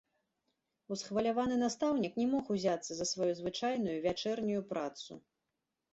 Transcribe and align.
Усхваляваны 0.93 1.57
настаўнік 1.65 2.17
не 2.21 2.27
мог 2.33 2.49
узяцца 2.55 2.91
за 3.01 3.05
сваю 3.13 3.31
звычайную 3.43 3.97
вячэрнюю 4.07 4.61
працу. 4.73 5.11